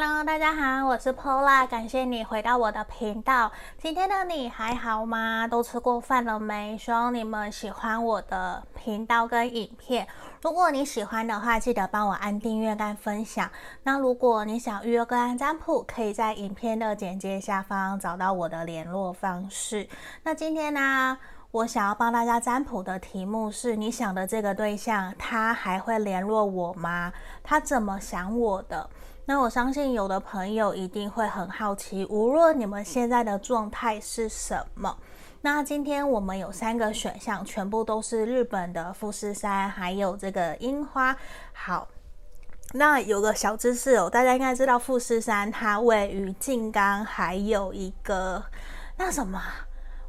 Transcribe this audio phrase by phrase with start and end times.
[0.00, 3.50] Hello，大家好，我是 Pola，感谢你回到我的频道。
[3.78, 5.48] 今天的你还好吗？
[5.48, 6.78] 都吃过饭了没？
[6.78, 10.06] 希望你们喜欢我的频道跟影片。
[10.40, 13.50] 如果你喜欢的话，记得帮我按订阅跟分享。
[13.82, 19.88] 那如果你想预约个案占卜，可以在影片的简介下方找到我的联络方式。
[20.22, 21.18] 那今天呢，
[21.50, 27.12] 我想要帮大家占卜的题目是：你想的这个对象，他还会联络我吗？
[27.42, 28.88] 他怎么想我的？
[29.28, 34.96] 那我相信有的朋友一定会很好奇，无论你们现在的状态是什么。
[35.42, 41.14] 那今天我们有三个选项，全部都是日本的富士山，还有这个樱花。
[41.52, 41.86] 好，
[42.72, 48.42] 那有个小知识哦，大家应该知道富士山它位于静冈，还有一个
[48.96, 49.38] 那什么，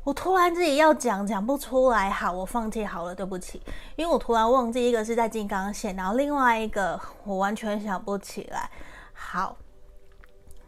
[0.05, 3.61] 我突然自己要讲讲不出来，好，我放弃好了，对不起，
[3.97, 8.69] 因为我突然忘记一个是在静冈县，然后另外一个我完全想不起来。
[9.21, 9.55] 好，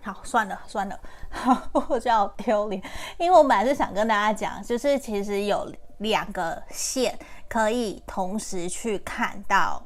[0.01, 0.99] 好，算了算了，
[1.87, 2.83] 我就好丢脸，
[3.17, 9.81] 因为我本来是想跟大家讲，就是其实有两个线可以同时去看到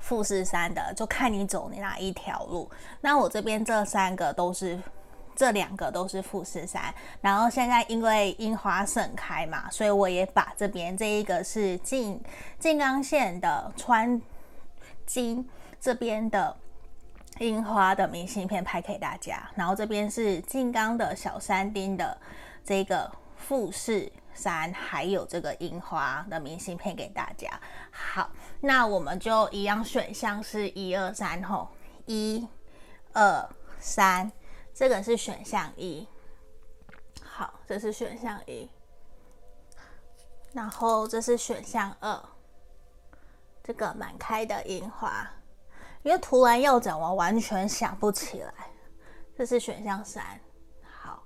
[0.00, 2.68] 富士山的，就看你走哪一条路。
[3.02, 4.80] 那我这边这三个都是，
[5.36, 12.20] 这两个都是富士山，然后现在因为樱花盛开嘛，所以我也把这边这一个是静
[12.58, 14.20] 静冈县的川
[15.06, 16.56] 金这边的。
[17.40, 22.16] 樱花的明信片拍给大家，然后这边是静冈的小山町的
[22.62, 27.48] 这个富士山，还有这个樱花的明信片给大家。
[27.90, 28.30] 好，
[28.60, 31.70] 那我们就一样选项是一二三吼，
[32.04, 32.46] 一
[33.14, 34.30] 二三，
[34.74, 36.06] 这个是选项一。
[37.24, 38.68] 好，这是选项一，
[40.52, 42.22] 然后这是选项二，
[43.64, 45.26] 这个满开的樱花。
[46.02, 48.52] 因为突然要讲，我完全想不起来。
[49.36, 50.22] 这是选项三，
[50.82, 51.22] 好，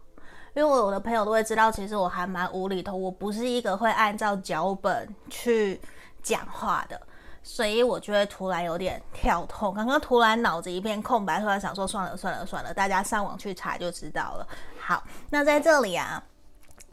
[0.55, 5.81] 因为我的朋友都会知道，其实我还蛮无厘头，我不是一个会按照脚本去
[6.23, 7.01] 讲话的，
[7.43, 9.75] 所以我就会突然有点跳痛。
[9.75, 14.47] 刚刚突然脑子一片空白，突然想说算了算了算了，大家上网去查就知道了。
[14.79, 16.23] 好，那在这里啊。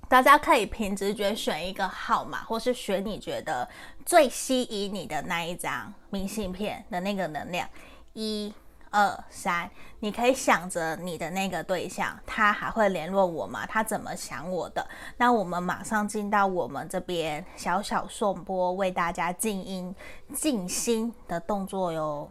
[0.10, 3.66] 大家可以凭直觉选一个号码，或是选你觉得
[4.06, 7.68] 最吸引你的那一张明信片的那个能量。
[8.14, 8.54] 一、
[8.90, 9.70] 二、三，
[10.00, 13.66] 你可以想着你的那个对象，他还会联络我吗？
[13.66, 14.86] 他怎么想我的？
[15.18, 19.96] 那我们马上进到我们这边小小颂钵，为大家静音、
[20.34, 22.30] 静心的动作哟。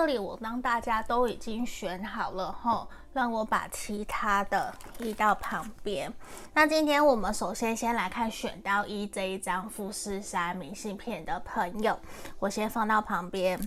[0.00, 6.10] 这里我当大家都已经选好了吼，让我把其他的移到旁边。
[6.54, 12.00] 那今天我们首先先来看选到一这一张富士山明信片的朋友，
[12.38, 13.60] 我先放到旁边。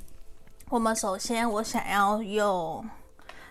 [0.69, 2.83] 我们首先我想要用，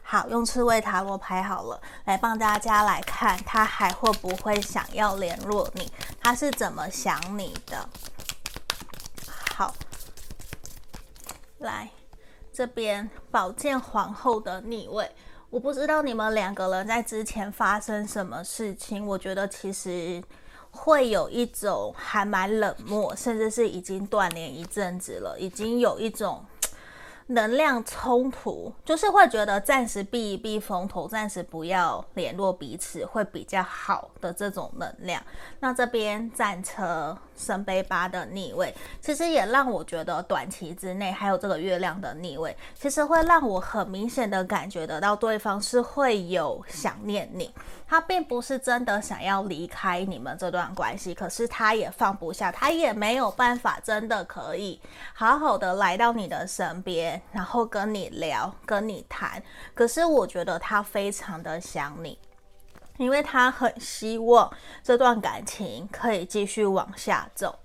[0.03, 5.88] 好，用刺猬塔罗牌好了，来帮大家来看他还会不会想要联络你，
[6.20, 7.88] 他是怎么想你的。
[9.54, 9.72] 好，
[11.60, 11.88] 来。
[12.53, 15.11] 这边宝剑皇后的逆位，
[15.49, 19.07] 我不知道你们两个人在之前发生什么事情。
[19.07, 20.23] 我觉得其实
[20.71, 26.45] 会有一种还蛮冷漠，甚至是已经断联一阵子了，已经有一种。
[27.29, 35.23] 能量冲突，就是会觉得暂时避一避风头，暂时不要联络彼此会比较好的这种能量。
[35.61, 47.53] 那这边战车圣杯八的逆位，其实也让我觉得短期之内还有这个月亮的逆位，其实会让我很明显的感觉得到对方是会有想念你。
[47.87, 54.81] 他并不是真的想要离开你们这段关系，可是他也放不下，他也没有办法真的可以
[55.12, 59.43] 好好的来到你的身边，然后跟你聊，跟你谈。
[59.75, 62.19] 可是我觉得他非常的想你，
[62.99, 64.50] 因为他很希望
[64.83, 67.59] 这段感情可以继续往下走，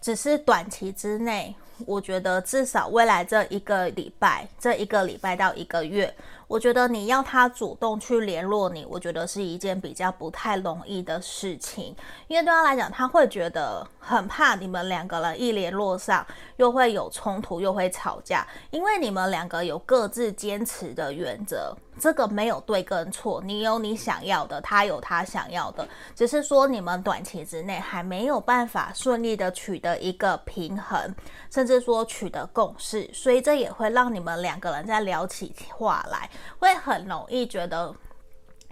[0.00, 1.54] 只是短期之内。
[1.84, 6.14] 我觉得至少未来这一个礼拜，这一个礼拜到一个月，
[6.48, 11.94] 我觉得你要他主动去联络你，我觉得是一件比较不太容易的事情，
[12.28, 16.24] 因为对他来讲，他会觉得很怕你们两个人一联络上
[16.56, 31.12] 又会有冲突，又会吵架，因为你们两个有各自坚持的原则，这个没有对跟错，你有你想要的，他有他想要的，只是说你们短期之内还没有办法顺利的取得一个平衡，
[31.50, 36.30] 甚至说取得共识，所以这也会让你们两个人在聊起话来。
[36.58, 37.94] 会很容易觉得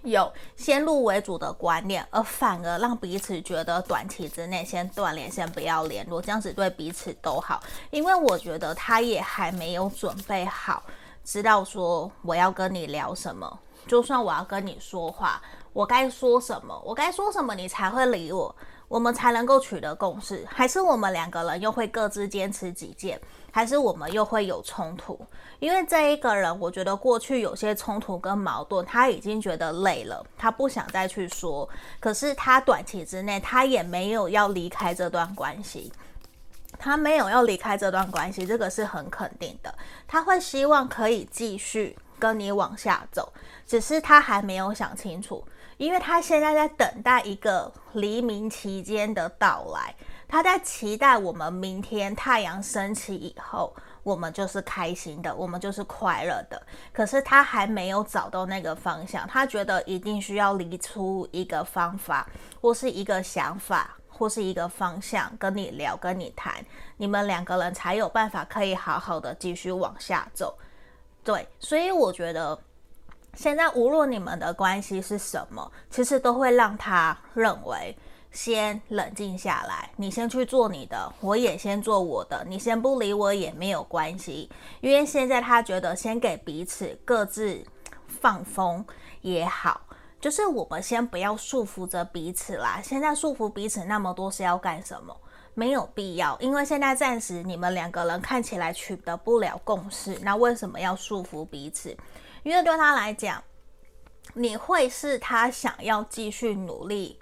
[0.02, 7.62] 有先入为主的观念，而反而让彼此觉得短期之内先断联，先不要联络，这样子对彼此都好。
[7.90, 10.82] 因为我觉得他也还没有准备好，
[11.25, 13.58] 知道说我要跟你聊什么。
[13.87, 16.78] 就算我要跟你说话，我该说什么？
[16.84, 18.55] 我该说什么你才会理我？
[18.88, 20.46] 我们才能够取得共识？
[20.48, 23.20] 还是我们两个人又会各自坚持己见？
[23.50, 25.19] 还是我们又会有冲突？
[25.60, 31.69] 因为这一个人，我觉得过去有些冲突跟矛盾，他已经觉得累了，他不想再去说。
[32.00, 35.92] 可是他短期之内，他也没有要离开这段关系，
[36.78, 39.72] 他没有要离开这段关系，这个是很肯定的。
[40.08, 43.32] 他会希望可以继续跟你往下走，
[43.64, 45.44] 只是他还没有想清楚，
[45.76, 49.94] 因为他现在在等待一个黎明期间的到来。
[50.26, 53.73] 他在期待我们明天太阳升起以后，
[54.03, 56.61] 我们就是开心的，我们就是快乐的。
[56.93, 62.27] 可是他还没有找到那个方向，他觉得一定需要离出一个方法，
[62.61, 66.55] 或是一个想法，或是一个方向，跟你聊，跟你谈，
[66.97, 70.59] 你们两个人才有办法可以好好的继续往下走。
[71.23, 72.59] 对，所以我觉得
[73.36, 77.96] 现在无论你们的关系是什么，其实都会让他认为。
[78.31, 82.44] 先冷静下来，你先去做你的，我也先做我的。
[82.48, 84.50] 你先不理我也没有关系，
[84.81, 87.64] 因为现在他觉得先给彼此各自
[88.08, 88.84] 放风
[89.20, 89.81] 也好，
[90.20, 92.81] 就是我们先不要束缚着彼此啦。
[92.82, 95.16] 现在束缚彼此那么多是要干什么？
[95.54, 101.96] 没有必要，因为现在暂时你们两个人看起来取得不了共识，那为什么要束缚彼此？
[102.44, 103.43] 因为对他来讲，
[104.35, 107.19] 你会是他想要继续努力。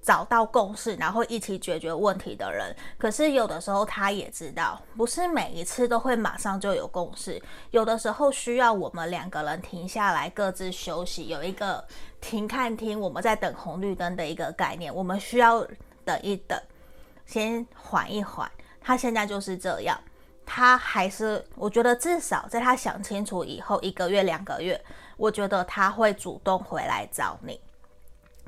[0.00, 2.74] 找到共识，然后一起解决问题的人。
[2.96, 7.38] 可是有的时候他也知道，不是每一次都会马上就有共识。
[7.72, 11.86] 有的时候需要我们两个人停下来，各自休息，有一个
[12.22, 14.94] 停看听，我们在等红绿灯的一个概念。
[14.94, 15.62] 我们需要
[16.06, 16.58] 等一等，
[17.26, 18.50] 先缓一缓。
[18.80, 20.00] 他现在就是这样，
[20.50, 24.82] 他还是，我觉得至少在他想清楚以后，一个月、两个月，
[25.18, 27.60] 我觉得他会主动回来找你。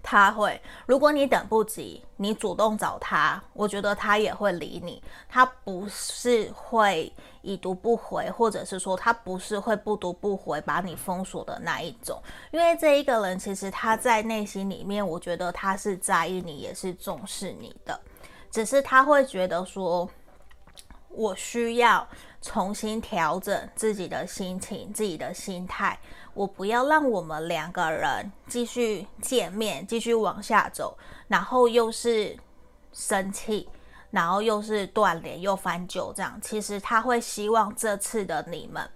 [0.02, 5.02] 他会，如果你等不及，你主动找他，我觉得他也会理你。
[5.28, 7.12] 他不是会
[7.42, 12.18] 已读不回，或者是说他不是会不读不回把你封锁的那一种。
[12.50, 18.00] 因为这一个人其实他在内心里面，我觉得他是在意你，也是重视你的，
[18.50, 20.08] 只是他会觉得说，
[21.10, 22.06] 我需要
[22.40, 25.98] 重新调整自己的心情，自己的心态。
[26.32, 30.96] 我不要让我们两个人继续见面，继续往下走，
[31.28, 32.38] 然后又是
[32.92, 33.68] 生气，
[34.10, 36.40] 然后又是断联，又翻旧账。
[36.40, 38.88] 其实他会希望这次的你们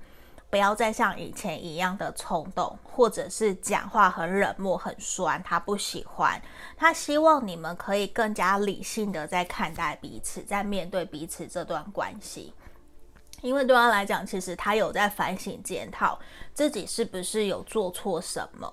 [0.55, 5.43] 不要再像以前一样的冲动，或者是讲话很冷漠、很酸。
[5.43, 6.41] 他不喜欢，
[6.77, 12.55] 他希望你们可以更加理性的在看待彼此，在面对彼此这段关系。
[13.43, 16.17] 因为对他来讲，其实他有在反省检讨
[16.53, 18.73] 自己是不是有做错什么。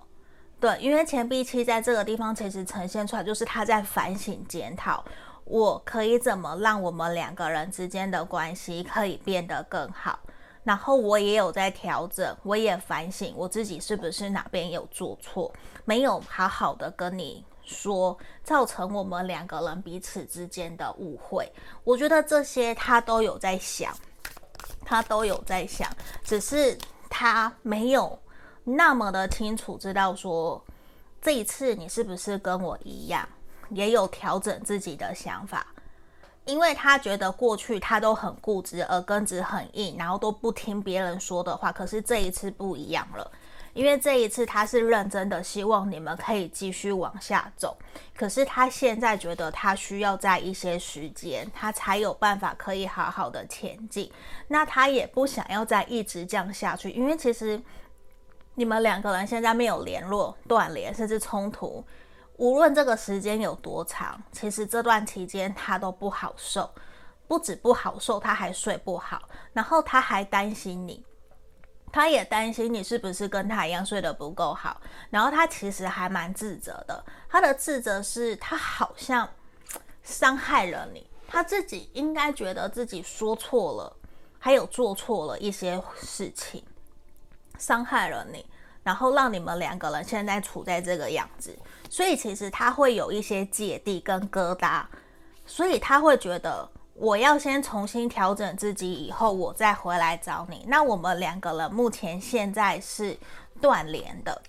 [0.60, 5.04] 对，因为钱币七在这个地方其实呈现出来，就是他在反省检讨，
[5.46, 10.20] 我可以怎么让我们两个人之间的关系可以变得更好。
[10.64, 15.52] 然后我也有在调整，我也反省我自己是不是哪边有做错，
[15.86, 21.52] 没有好好的跟你说，造成我们两个人彼此之间的误会。
[21.84, 23.94] 我觉得这些他都有在想。
[24.84, 25.90] 他都有在想，
[26.22, 26.78] 只是
[27.10, 28.20] 他没有
[28.66, 30.62] 那么的清楚知道说，
[31.22, 33.26] 这一次你是不是跟我一样，
[33.70, 35.68] 也有调整自己的想法，
[36.46, 43.32] 因为他觉得过去他都很固执，耳根子很硬，然后都不听别人说的话，可是这一次不一样了。
[43.74, 47.78] 因为这一次他是认真的，希望你们可以继续往下走。
[48.14, 54.12] 可是他现在觉得他需要在一些时间，他才有办法可以好好的前进。
[54.50, 57.62] 那他也不想要再一直这样下去，因为其实
[58.56, 61.82] 你们两个人现在没有联络、断联，甚至冲突。
[62.42, 66.68] 无论这个时间有多长，其实这段期间他都不好受，
[67.28, 69.22] 不止不好受，他还睡不好，
[69.54, 71.06] 然后他还担心你。
[71.92, 74.82] 他也担心你是不是跟他一样睡得不够好，
[75.12, 77.06] 然后他其实还蛮自责的。
[77.30, 79.30] 他的自责是他好像
[80.02, 83.96] 伤害了你，他自己应该觉得自己说错了，
[84.40, 86.64] 还有做错了一些事情，
[87.60, 88.44] 伤害了你，
[88.84, 91.58] 然后让你们两个人现在处在这个样子。
[91.90, 94.84] 所以其实他会有一些芥蒂跟疙瘩，
[95.46, 96.70] 所以他会觉得。
[96.94, 100.64] 我要先重新调整自己，以后我再回来找你。
[100.68, 103.18] 那我们两个人目前现在是
[103.60, 104.40] 断联的，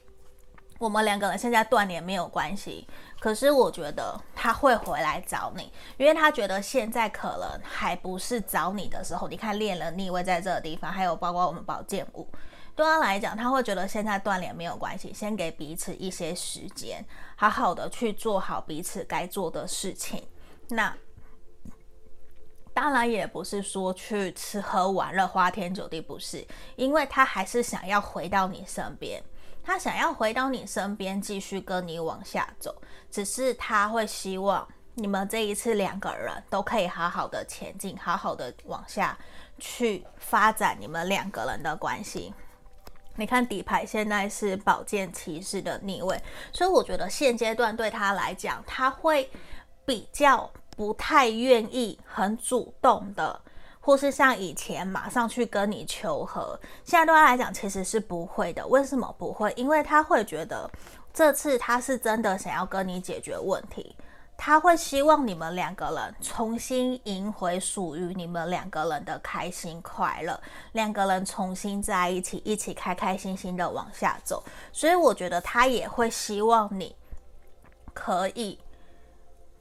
[0.79, 2.87] 我们两个人现在断联没有关系。
[3.19, 9.29] 可是我觉得他会回来找你，因为他觉得现在可能还不是找你的时候。
[9.29, 12.29] 你看恋人逆位在这个地方，还有包括我们宝剑五，
[12.75, 17.05] 对他来讲，他会觉得现在断联没有关系，先给彼此一些时间，
[17.37, 20.27] 好好的去做好彼此该做的事情。
[20.69, 20.95] 那。
[22.75, 26.43] 当然也不是说去吃喝玩乐、花天酒地，不是，
[26.75, 29.23] 因为他还是想要回到你身边，
[29.63, 32.75] 他想要回到你身边，继续跟你往下走。
[33.11, 39.19] 只是他会希望你们这一次两个人都可以好好的前进，好好的往下
[39.59, 42.33] 去发展你们两个人的关系。
[43.17, 46.21] 你看底牌现在是宝剑骑士的逆位，
[46.53, 49.31] 所以我觉得现阶段对他来讲，他会
[49.85, 50.51] 比较。
[50.75, 53.39] 不太愿意很主动的，
[53.79, 58.67] 或是像以前马上去跟你求和，现在对他来讲其实是不会的。
[58.67, 59.53] 为什么不会？
[59.55, 60.69] 因为他会觉得
[61.13, 63.95] 这次他是真的想要跟你解决问题，
[64.37, 70.41] 他会希望你们两个人重新赢回属于你们两个人的开心快乐，
[70.73, 74.43] 两个人重新在一起，一起开开心心的往下走。
[74.73, 76.97] 所以我觉得他也会希望你
[77.95, 78.59] 可以。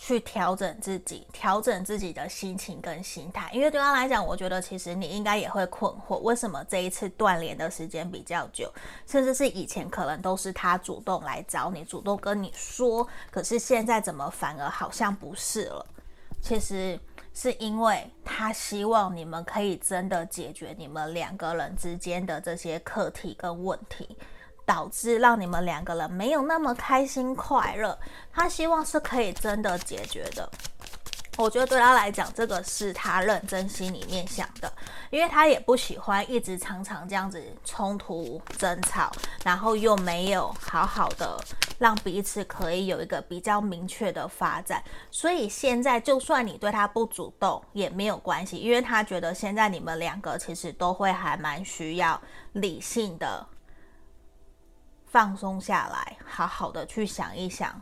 [0.04, 8.74] 去调整自己，调整自己的心情跟心态，因为对他来讲，我觉得其实你应该也会困惑，为什么这一次断联的时间比较久，
[9.06, 15.86] 甚至是以前可能都是他主动来找你，主动跟你说，可是现在怎么反而好像不是了？
[16.42, 17.00] 其实
[17.32, 24.18] 是因为他希望你们可以真的解决你们两个人之间的这些课题跟问题。
[24.66, 27.98] 导致让你们两个人没有那么开心快乐，
[28.32, 30.50] 他希望是可以真的解决的。
[31.38, 34.72] 我觉得对他来讲，这个是他认真心里面想的，
[35.10, 39.10] 因为他也不喜欢一直常常这样子冲突争吵，
[39.44, 41.40] 然后又没有好好的
[41.80, 44.84] 让彼此可以有一个比较明确的发展。
[45.10, 53.48] 所以现在就算你对他不主动也没有关系，因为他觉得现在你们两个其实都会还蛮需要理性的。
[55.12, 57.80] 放松下来，好好的去想一想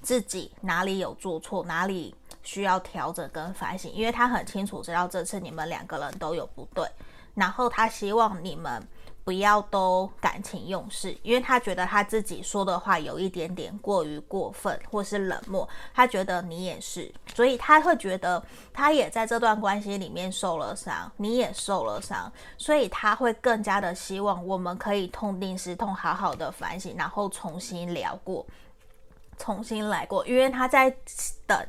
[0.00, 3.92] 自己哪里有做错，哪里需要调整跟反省。
[3.92, 6.88] 因为他很清楚知道这次你们两个人都有不对，
[7.34, 8.82] 然后他希望你们。
[9.24, 15.68] 不要都感情用事，因为他觉得他自己说的话有一点点过于过分，或是冷漠。
[15.94, 28.44] 他觉得你也是，所以他会觉得他也在这段关系里面受了伤，你也受了伤，所以他会更加的希望我们可以痛定思痛，好好的反省，然后重新聊过，
[29.38, 30.94] 重新来过，因为他在
[31.46, 31.66] 等。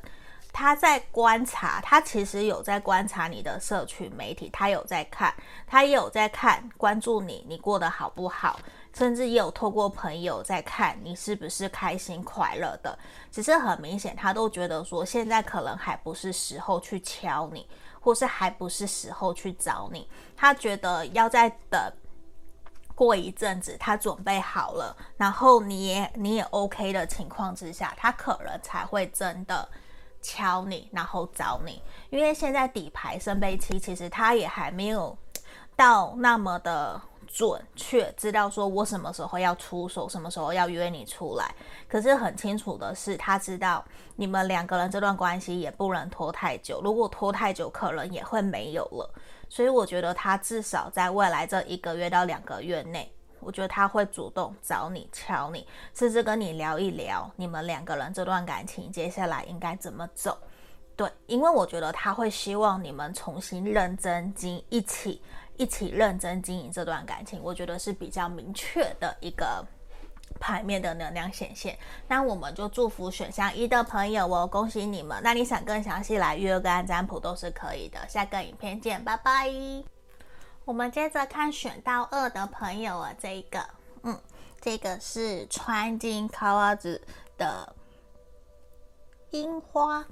[0.53, 5.33] 他在观察，他其实有在观察你的社群媒体，他有在看，
[5.65, 8.59] 他也有在看，关注你，你过得好不好，
[8.93, 12.97] 甚至也有透过朋友在看你是不是开心快乐的。
[13.31, 17.67] 只是很明显，他都觉得说现在可能还不是时候去敲你，
[17.99, 20.07] 或是还不是时候去找你。
[20.37, 21.81] 他觉得要再等
[22.93, 29.67] 过一阵子，他准备好了，然后你也你也 OK 的情况之下，他可能才会真的。
[30.23, 35.15] 敲你，然后找你，因为现在底牌圣杯七，其实他也还没有
[35.75, 41.53] 到那么的准确，知道说我什么时候要出手，什么时候要约你出来。
[41.87, 43.83] 可是很清楚的是，他知道
[44.15, 49.13] 你们两个人这段关系也不能拖太久，如果拖太久，可能也会没有了。
[49.49, 53.13] 所以我觉得他至少在未来这一个月到两个月内。
[53.45, 60.37] 我觉得他会主动找你、敲你，甚至跟你聊一聊你们两个人这段感情接下来应该怎么走。
[60.95, 65.19] 对，因为我觉得他会希望你们重新认真经一起
[65.57, 67.41] 一起认真经营这段感情。
[67.41, 69.65] 我觉得是比较明确的一个
[70.39, 71.75] 牌面的能量显现。
[72.07, 75.19] 那我们就祝福选项一的朋友哦，恭喜你们。
[75.23, 77.97] 那你想更详细来约个占卜都是可以的。
[78.07, 80.02] 下个影片见，拜拜。
[80.65, 83.67] 我们接着看选到二的朋友啊，这一个，
[84.03, 84.17] 嗯，
[84.61, 87.01] 这个是川金卡瓦子
[87.37, 87.75] 的
[89.31, 90.05] 樱花。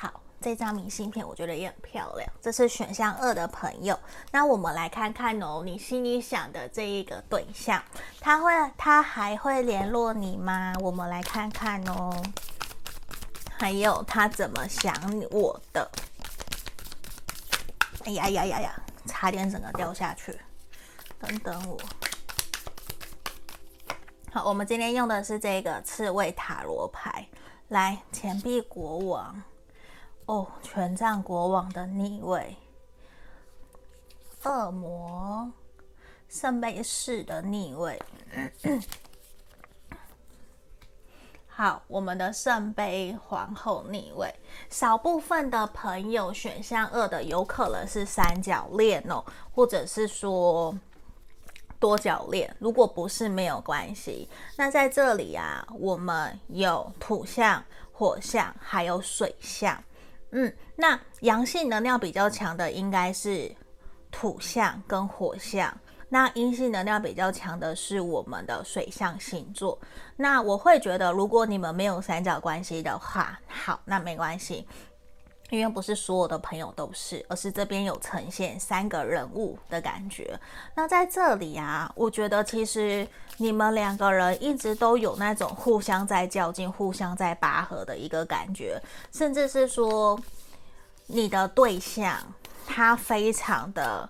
[0.00, 3.98] 好，这张明信片我觉得也很漂亮，这是选项二的朋友。
[4.30, 7.82] 那我们来看看哦，你心里想的这一个对象，
[8.18, 10.72] 他会他还会联络你吗？
[10.80, 12.22] 我们来看看哦。
[13.58, 14.94] 还有他怎么想
[15.30, 15.90] 我的？
[18.06, 18.82] 哎呀呀呀呀！
[19.08, 20.38] 差点整个掉下去。
[21.18, 21.76] 等等我。
[24.30, 27.26] 好，我们今天用的是这个刺猬塔罗牌。
[27.68, 29.42] 来，钱币国王。
[30.26, 32.56] 哦，权杖国王的逆位。
[34.44, 35.50] 恶魔。
[36.28, 38.00] 圣杯四的逆位。
[41.60, 44.32] 好，我们的圣杯皇后逆位。
[44.70, 50.72] 少部分的朋友选项二的有可能是三角恋哦，或者是说。
[51.80, 54.28] 多角恋，如果不是没有关系。
[54.56, 59.82] 那在这里啊，我们有土象、火象，还有水象。
[60.30, 63.52] 嗯，那阳性能量比较强的应该是
[64.12, 65.76] 土象跟火象。
[66.10, 69.78] 那阴性能量比较强的是我们的水象星座。
[70.16, 74.66] 那我会觉得，如果你们没有三角关系的话，好，那没关系。
[75.50, 80.38] 因为不是所有的朋友都是，而是这边有呈现三个人物的感觉。
[80.74, 83.06] 那在这里啊，我觉得其实
[83.38, 88.80] 你们两个人一直都有那种互相在较劲、互相在拔河的一个感觉，
[89.12, 90.18] 甚至是说
[91.06, 92.16] 你的对象
[92.66, 94.08] 他非常的。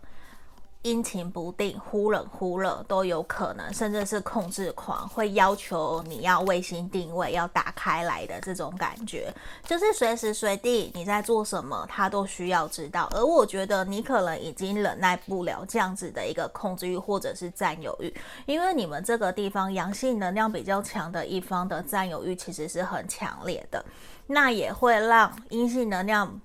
[0.88, 9.30] 阴晴不定，忽冷忽热都有可能，甚至是控制狂，会要求你要卫星定位要打开来的这种感觉，
[9.66, 13.06] 就是随时随地你在做什么，他都需要知道。
[13.12, 18.12] 而我觉得你可能已经忍耐不了这样子的一个控制欲或者是占有欲，
[18.46, 23.84] 因为你们这个地方阳性能量比较强的一方的占有欲其实是很强烈的，
[24.26, 26.40] 那也会让阴性能量。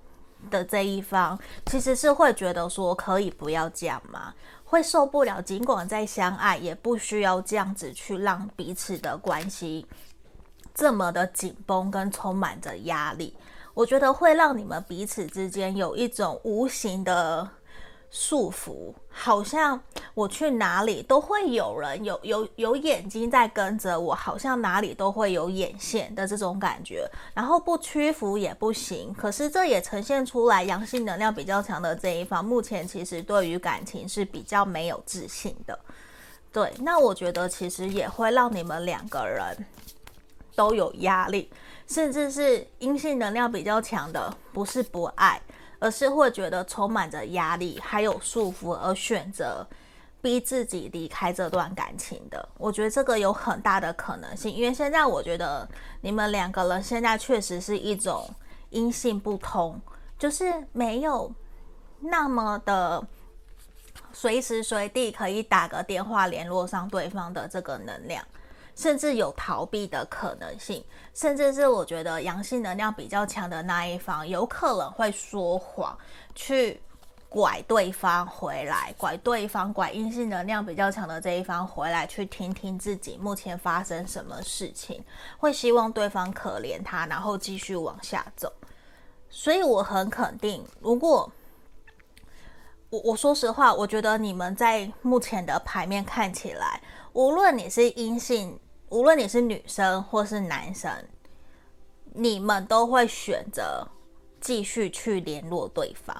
[0.49, 4.33] 的这一方其实是会觉得说可以不要这样吗？
[4.63, 9.85] 会受不了，尽管再相爱，也不需要这样子去让彼此的关系
[10.73, 13.35] 这么的紧绷跟充满着压力。
[13.73, 17.47] 我觉得会让你们彼此之间有一种无形的。
[18.15, 19.81] 束缚，好像
[20.13, 29.11] 我去哪里都会有人有有有眼睛在跟着我，好像哪里都会有眼线的这种感觉，然后不屈服也不行。
[29.15, 35.77] 可是这也呈现出来阳性能量比较强的这一方，目前其实对于感情是比较没有自信的。
[36.51, 39.65] 对，那我觉得其实也会让你们两个人
[40.55, 41.49] 都有压力，
[41.87, 45.41] 甚至是阴性能量比较强的，不是不爱。
[45.83, 49.67] 而是会觉得充满着压力，还有束缚，而选择
[50.21, 52.47] 逼自己离开这段感情的。
[52.57, 55.67] 我觉得这个有很大的可能性，因为现在我觉得
[55.99, 58.33] 你们两个人现在确实是一种
[58.69, 59.77] 音信不通，
[60.17, 61.29] 就是没有
[61.99, 63.05] 那么的
[64.13, 68.23] 随时随地可以打个电话联络上对方的这个能量。
[68.75, 70.83] 甚至有逃避的可能性，
[71.13, 75.95] 甚至是我觉得阳性能量比较强的那一方，有可能会说谎，
[76.33, 76.81] 去
[77.29, 85.03] 拐对方回来，拐对方，拐阴性能量比较强的这一方回来，去听听自己目前发生什么事情，
[85.37, 88.51] 会希望对方可怜他，然后继续往下走。
[89.29, 91.31] 所以我很肯定，如果
[92.89, 96.81] 我我说实话，我觉得你们在目前的牌面看起来，
[97.13, 98.59] 无论你是阴性。
[98.93, 100.91] 无论你是女生或是男生，
[102.13, 103.83] 你们都会选择
[104.39, 106.15] 继续去联络对方。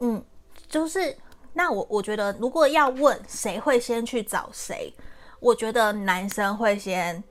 [0.00, 0.20] 嗯，
[0.68, 1.16] 就是
[1.52, 4.92] 那我我觉得，如果要问谁会先去找谁，
[5.38, 7.22] 我觉得男生会先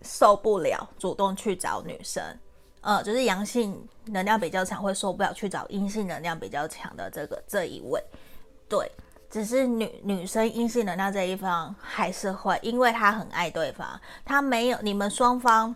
[0.00, 2.24] 受不了，主动去找女生。
[2.80, 8.02] 呃，就是阳性能量比较强，会受不了去找阴性能量比较强的这个这一位。
[8.66, 8.90] 对。
[9.32, 15.74] 只是女女生阴性能量这一方还是会，因为她很爱对方，她没有，你们双方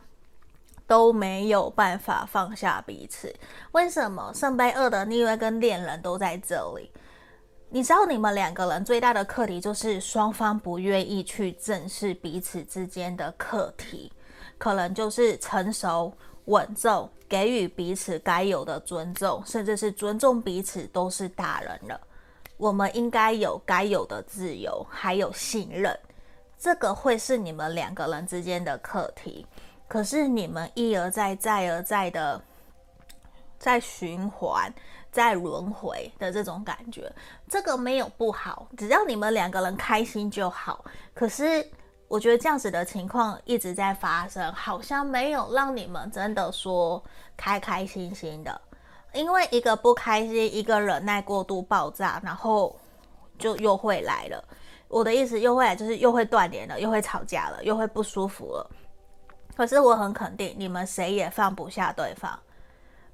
[0.87, 3.35] 都没有办法放下彼此。
[3.73, 6.90] 为什么圣杯二的逆位跟恋人都在这里？
[7.71, 14.12] 你知道你们两个人最大的课题就是双方不愿意去正视彼此之间的课题，
[14.59, 16.12] 可能就是成熟
[16.45, 21.99] 稳重，给予彼此该有的尊重，甚至是尊重彼此，都是大人了。
[22.57, 25.99] 我们应该有该有的自由，还有信任，
[26.59, 29.47] 这个会是你们两个人之间的课题。
[29.88, 32.42] 可是你们一而再、再而再的
[33.59, 34.73] 在循环、
[35.12, 37.12] 在轮回的这种感觉，
[37.49, 40.85] 这个没有不好，只要你们两个人开心就好。
[41.14, 41.64] 可是
[42.09, 47.03] 我觉得这样子的情况一直在发生，好像没有让你们真的说
[47.37, 48.61] 开开心心的。
[49.17, 52.77] 因为一个不开心，一个忍耐过度爆炸，然后
[53.39, 54.45] 就又会来了。
[54.89, 58.71] 我的意思又会来，就是又会断联了，又会吵架了，又会不舒服了。
[59.57, 62.39] 可是我很肯定，你们谁也放不下对方，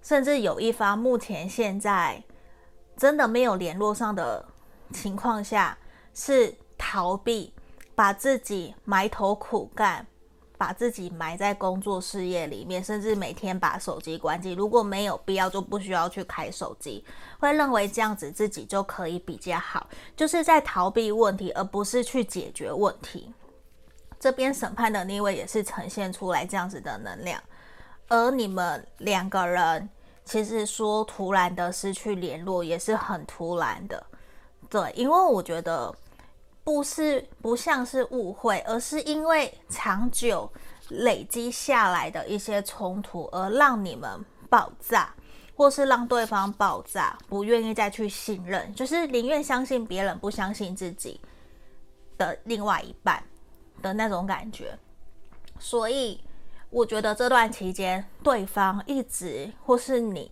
[0.03, 2.23] 甚至有一方目前现在
[2.97, 4.45] 真的没有联络上的
[4.93, 5.79] 情况下，
[6.13, 7.55] 是逃避。
[7.95, 10.05] 把自己埋头苦干，
[10.63, 14.53] 把自己埋在工作事业里面，甚至每天把手机关机。
[14.53, 17.05] 如果没有必要，就不需要去开手机。
[17.41, 23.35] 会认为这样子自己就可以比较好，就是在逃避问题，而不是去解决问题。
[24.21, 27.43] 这边审判的逆位也是呈现出来这样子的能量，
[28.07, 29.89] 而你们两个人
[30.25, 34.07] 其实说突然的失去联络也是很突然的，
[34.71, 35.93] 对，因为我觉得。
[36.65, 40.51] 不是不像是误会，而是因为长久
[40.89, 45.13] 累积下来的一些冲突，而让你们爆炸，
[45.57, 51.21] 或是让对方爆炸，不愿意再去信任，就是宁愿相信别人，不相信自己
[52.17, 53.23] 的另外一半
[53.83, 54.79] 的那种感觉。
[55.59, 56.23] 所以
[56.71, 60.31] 我觉得这段期间，对方一直或是你。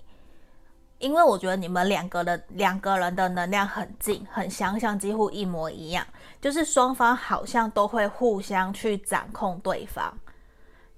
[1.00, 6.06] 因为我觉得你们两个的两个人的能量很近，很相像，几乎一模一样。
[6.40, 10.12] 就是双方好像都会互相去掌控对方，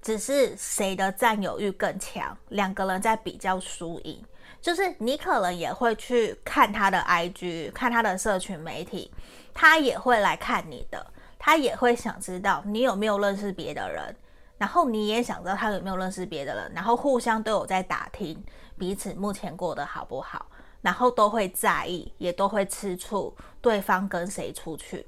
[0.01, 4.21] 只是谁的占有欲更强，两个人在比较输赢。
[4.61, 9.09] 就是你可能也会去看他的 IG，看他的社群媒体，
[9.53, 11.05] 他也会来看你的，
[11.39, 14.15] 他也会想知道你有没有认识别的人。
[14.57, 18.41] 然后你也想知道他有没有认识别的人，然后互相都有在打听
[18.77, 20.45] 彼此目前过得好不好，
[20.81, 25.05] 然后都会在意，也都会吃醋对方跟谁出去，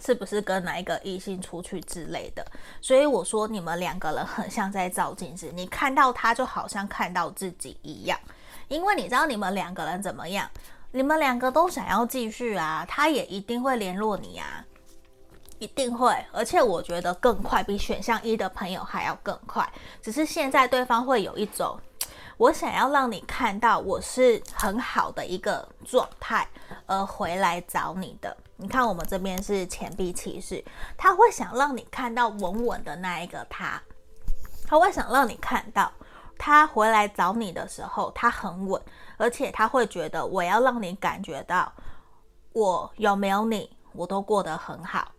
[0.00, 2.44] 是不是跟哪一个异性出去之类的。
[2.80, 8.18] 所以我说你们两个人很像在照镜子，你看到他就好像看到自己一样，
[8.68, 10.50] 因为你知道你们两个人怎么样，
[10.92, 14.64] 你们两个都想要继续啊，他也一定会联络你啊。
[15.60, 19.68] 一定会，而且我觉得更快，比选项一的朋友还要更快。
[20.00, 21.76] 只是现在对方会有一种，
[22.38, 26.48] 我想要让你看到我是很好的一个状态，
[26.86, 28.34] 而回来找你的。
[28.56, 30.64] 你看我们这边是钱币骑士，
[30.96, 33.82] 他会想让你看到稳稳的那一个他，
[34.68, 35.90] 他会想让你看到
[36.38, 38.80] 他回来找你的时候，他很稳，
[39.16, 41.72] 而且他会觉得我要让你感觉到
[42.52, 45.10] 我有没有你，我都过得很好。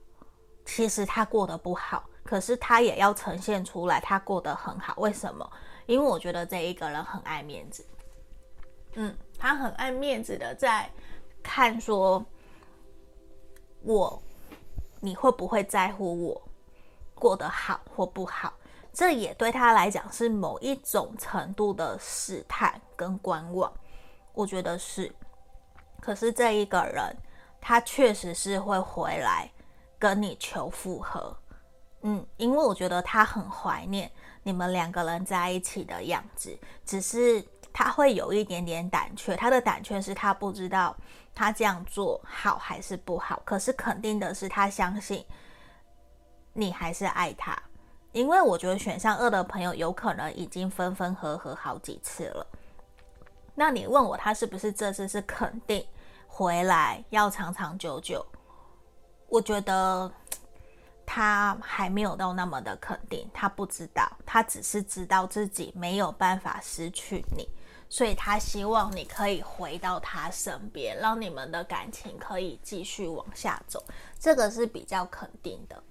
[0.66, 4.94] 其实他过得不好，可是他也要呈现出来，他过得很好。
[4.98, 5.50] 为什么？
[5.90, 7.84] 因为我觉得这一个人很爱面子，
[8.94, 10.88] 嗯，他很爱面子的在
[11.42, 12.24] 看说，
[13.82, 14.22] 我
[15.00, 16.42] 你会不会在乎我
[17.16, 18.54] 过得好或不好？
[18.94, 23.74] 这也对他来讲是某一种程度的试探跟观望，
[24.34, 25.12] 我觉得是。
[26.00, 27.18] 可是这一个人，
[27.60, 29.52] 他确实是会回来。
[29.98, 31.36] 跟你求复合，
[32.04, 34.10] 嗯，因为我觉得他很怀念
[34.50, 39.36] 你们两个人在一起的样子，只是他会有一点点胆怯。
[39.36, 40.98] 他的胆怯是他不知道
[41.36, 45.24] 他这样做好还是不好，可是肯定的是他相信
[46.54, 47.56] 你还是爱他，
[48.12, 52.48] 因为我觉得选项二的朋友有可能已经分分合合好几次了。
[53.54, 55.86] 那你问我他是不是这次是肯定
[56.26, 58.26] 回来要长长久久？
[59.28, 60.12] 我觉得
[61.12, 67.50] 他还没有到那么的肯定，他不知道，他只是知道自己没有办法失去你，
[67.90, 73.84] 所以他希望你可以回到他身边，让你们的感情可以继续往下走，
[74.20, 75.84] 这个是比较肯定的。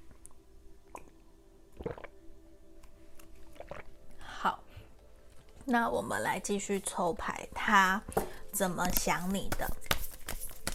[4.21, 4.61] 好，
[5.65, 8.01] 那我们来继续抽牌，他
[8.53, 9.69] 怎么想你的？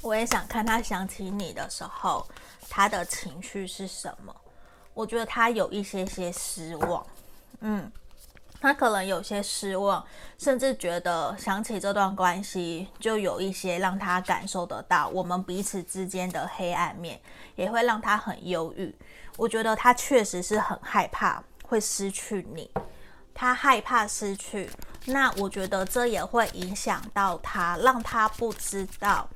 [0.02, 2.28] 我也想看他想起你的时候。
[2.70, 4.36] 他的情绪是什么？
[4.94, 7.06] 我觉得他有一些些失望，
[7.62, 7.92] 嗯，
[8.62, 10.06] 他可能有些失望，
[10.38, 17.20] 甚至觉得想起这段关系，就有一些让他感受得到我们彼此之间的黑暗面，
[17.56, 18.96] 也会让他很忧郁。
[19.36, 22.70] 我觉得他确实是很害怕会失去你，
[23.34, 24.70] 他害怕失去，
[25.06, 29.28] 那我觉得这也会影响到他，让他不知道。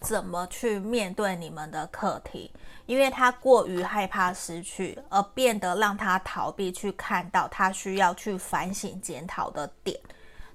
[0.00, 2.50] 怎么去面对你们的课题？
[2.86, 9.98] 因为他过于害怕失去，而变得让他逃避去看到他需要去反省检讨的点。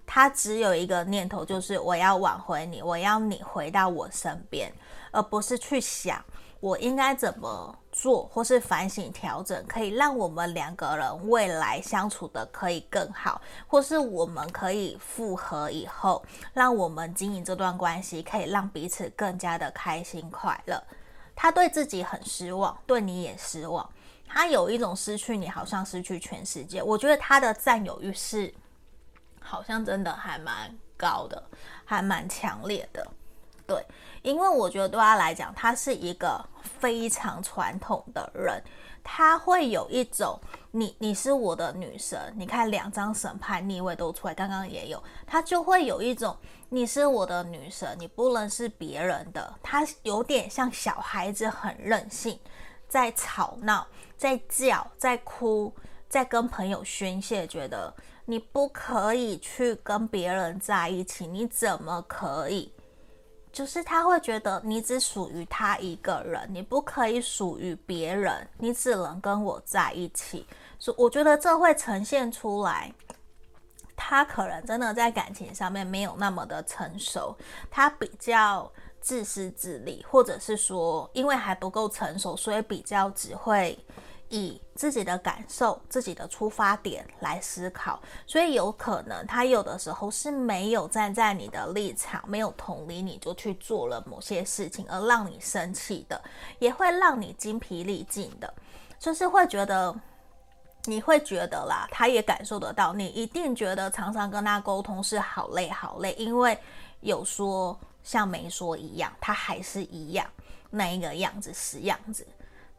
[0.06, 4.72] 他只有一个念头，就是我要挽回你，我要你回到我身边，
[5.12, 6.24] 而不是去想
[6.60, 16.22] 我应该怎么做，或是反省调整，可以让我们两个人未来相处的可以更好，或是我们可以复合以后，
[16.54, 20.84] 让我们经营这段关系，可以让彼此更加的开心快乐。
[21.34, 23.90] 他对自己很失望，对你也失望，
[24.28, 26.84] 他有一种失去你，好像失去全世界。
[26.84, 28.54] 我觉得他的占有欲是，
[29.40, 31.42] 好像真的还蛮高的，
[31.86, 33.08] 还蛮强烈的，
[33.66, 33.82] 对。
[34.22, 36.44] 因为我觉得对他来讲，他是一个
[36.86, 38.62] 非常传统的人，
[39.04, 46.38] 他会有一种你你是我的女神，你看两张审判逆位都出来，刚刚也有，他就会有一种
[46.70, 52.40] 你是我的女神，你不能是别人的，他有点像小孩子，很任性，
[52.88, 55.74] 在吵闹，在叫，在哭，
[56.08, 57.92] 在跟朋友宣泄，觉得
[58.26, 62.72] 你不可以去跟别人在一起，你怎么可以？
[63.56, 70.46] 就是他会觉得你只属于他一个人，你不可以属于别人，你只能跟我在一起。
[70.78, 72.94] 所以我觉得这会呈现出来，
[73.96, 77.34] 他可能真的在感情上面没有那么的成熟，
[77.72, 83.80] 他比较自私自利，或者是说因为还不够成熟，所以比较只会。
[84.30, 96.22] 以自己的感受、自己的出发点来思考，所以有可能他有的时候是没有站在你的立场，没有同理你就去做了某些事情，而让你生气的，
[96.60, 98.52] 也会让你精疲力尽的，
[99.00, 99.96] 就是会觉得，
[100.86, 106.58] 你会觉得啦，他也感受得到，你一定觉得常常跟他沟通是好累好累，因为
[107.02, 110.28] 有说像没说一样，他还是一样
[110.72, 112.26] 那一个样子死样子。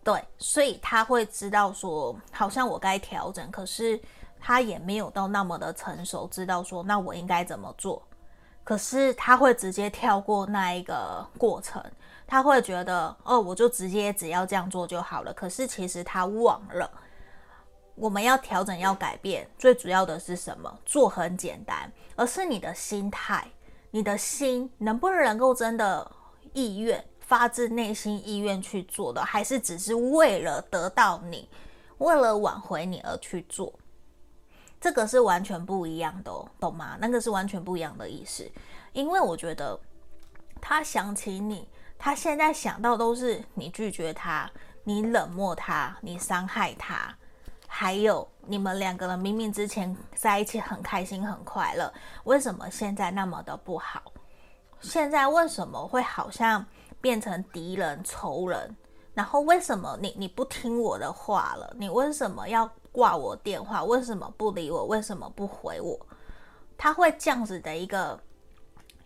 [0.07, 4.01] 对，所以他会知道说，好像我该调整，可是
[4.38, 8.01] 他也没有到那么的成熟，知道说，那我应该怎么做。
[8.62, 11.85] 可是他会直接跳过那一个过程，
[12.25, 15.35] 他会觉得，哦，我就直接只要这样做就好了。
[15.35, 16.88] 可是其实他忘了，
[17.97, 20.73] 我们要调整，要改变，最主要的是什么？
[20.85, 23.45] 做很简单，而是你的心态，
[23.90, 26.09] 你的心能不能够真的
[26.53, 27.05] 意愿。
[27.27, 31.49] 发自内心意愿去做的，还是只是为了得到你，
[31.99, 33.73] 为了挽回你而去做？
[34.81, 36.97] 这个是完全不一样的，懂吗？
[37.01, 38.49] 那个是完全不一样的意思。
[38.93, 39.77] 因为我觉得
[40.61, 44.49] 他想起你，他现在想到都是你拒绝他，
[44.85, 47.12] 你冷漠他，你伤害他，
[47.67, 54.01] 还有你们两个人明明之前在一起很开心很快乐，为什么现在那么的不好？
[54.81, 56.65] 现在为什么会好像？
[57.01, 58.77] 变成敌人、仇人，
[59.15, 61.75] 然后为什么你你不听我的话了？
[61.79, 63.85] 你为什么要挂我电话？
[63.85, 64.85] 为什么不理我？
[64.87, 65.99] 为什么不回我？
[66.79, 68.21] 他会这样子的一个，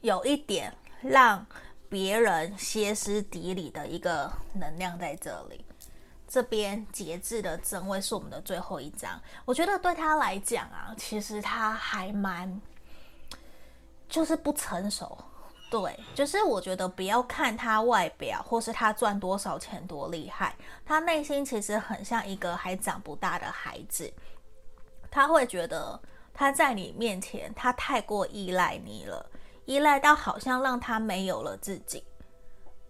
[0.01, 1.47] 有一点让
[1.89, 5.65] 别人歇斯底里的一个能量在这里。
[6.27, 12.61] 这边节制的正位是我们的最后一张，我觉得对他来讲啊，其实他还蛮
[14.09, 15.19] 就是不成熟。
[15.71, 24.13] 对，就是我觉得不要看他外表，或是他赚多少钱多厉害，他内心其实很像一个还长不大的孩子。
[25.13, 26.01] 他会觉得
[26.35, 29.25] 他在你面前，他太过依赖你了，
[29.65, 32.03] 依赖到好像让他没有了自己。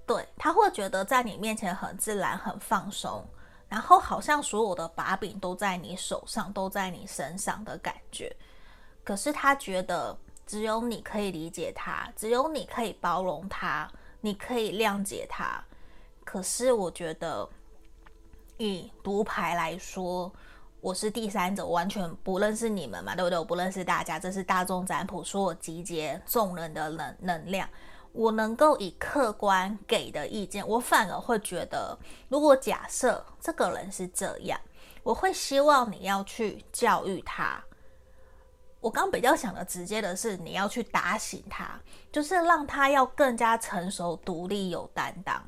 [0.07, 3.23] 对，他会觉得在你面前很自然、很放松，
[3.69, 8.35] 然后好像所有的把柄都在你手上，都在你身上的感觉。
[9.05, 10.17] 可是他觉得。
[10.51, 13.89] 只有你可以理解他，只有你可以包容他，
[14.21, 15.63] 你可以谅解他。
[16.25, 17.49] 可是我觉得，
[18.59, 20.33] 以读牌来说，
[20.81, 23.39] 我是第三者，完全不认识你们嘛，对不对？
[23.39, 27.69] 我不认识大家，这是大众占卜，说我集结众人的能能量，
[28.11, 31.97] 我能够以客观给的意见，我反而会觉得，
[32.29, 34.61] 如果假设这个人是这样，
[35.05, 37.63] 我会希望你要去教育他。
[38.81, 41.79] 我刚比较想的直接的是，你要去打醒他，
[42.11, 45.43] 就是让他要更加成熟、独立、有担当，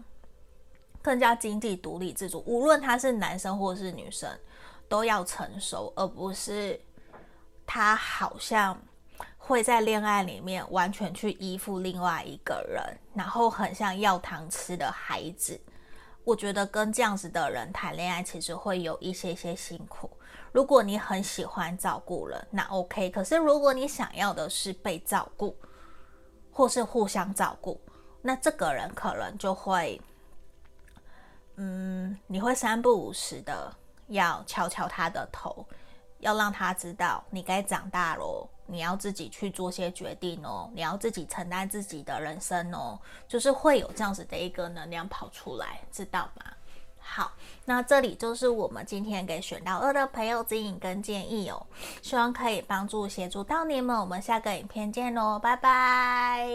[1.00, 2.42] 更加经济独立自主。
[2.46, 4.30] 无论他是男生或是女生，
[4.86, 6.78] 都要成熟，而不是
[7.66, 8.78] 他好像
[9.38, 15.58] 会在恋爱里面完全去依附另外一个人，然后很像要糖吃的孩子。
[16.24, 20.10] 我觉得跟这样子的人谈恋爱，其实会有一些些辛苦。
[20.52, 23.10] 如果你很喜欢照顾人，那 OK。
[23.10, 25.56] 可是如果你想要的是被照顾，
[26.52, 27.80] 或是互相照顾，
[28.20, 29.98] 那这个人可能就会，
[31.56, 33.74] 嗯，你会三不五时的
[34.08, 35.66] 要敲敲他的头，
[36.18, 46.44] 要让他知道你该长大咯，你要自己去做些决定哦，你要自己承担自己的人生哦，就是会有这样子的一个能量跑出来，知道吗？
[47.04, 47.32] 好，
[47.64, 51.66] 那这里就是我们今天给选到二的朋友指引跟建议哦，
[52.00, 53.94] 希望可以帮助协助到你们。
[53.98, 56.48] 我们下个影片见喽，拜拜。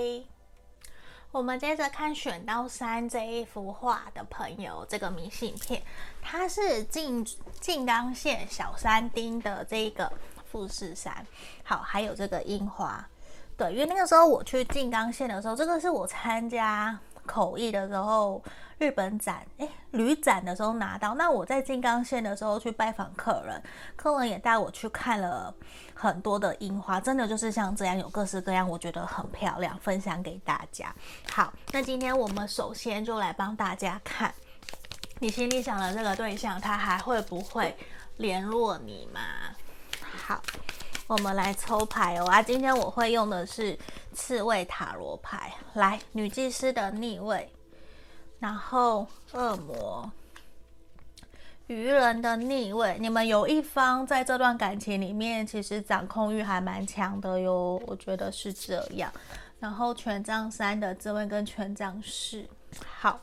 [1.32, 5.84] 我们接着看选到三这一幅画的朋友，这个明信片，
[6.22, 7.24] 它是静
[7.60, 10.12] 静冈县小山町的这个
[10.50, 11.28] 富士山，
[11.64, 13.08] 好，还有这个樱花，
[13.56, 18.42] 对，因为那个时候我去静冈县的时候，这个是我参加口译的时候。
[18.80, 21.16] 日本展，诶，旅展的时候拿到。
[21.16, 23.60] 那我在静冈县的时候去拜访客人，
[23.96, 25.52] 客人也带我去看了
[25.96, 30.94] 很多的樱花，真的就是像这样，有各式各样，我觉得很漂亮，分享给大家。
[31.32, 34.32] 好，那今天我们首先就来帮大家看，
[35.18, 37.76] 你心里想的这个对象，他还会不会
[38.18, 39.20] 联络你吗？
[40.16, 40.40] 好，
[41.08, 42.26] 我们来抽牌哦。
[42.26, 43.78] 啊，今天我会用的是
[44.14, 47.50] 刺猬塔罗牌，来，女祭司的逆位。
[48.40, 50.12] 然后恶魔、
[51.66, 59.12] 愚人的逆位，你们有一方在这段感情里面，其实掌控欲还蛮强的哟，我觉得是这样。
[59.60, 62.46] 然后权杖三的这位跟权杖四，
[62.86, 63.20] 好，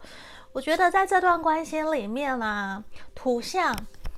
[0.52, 2.82] 我觉得在这段关系里面啦、
[3.14, 3.72] 土象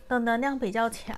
[0.08, 1.14] 的能量比较强，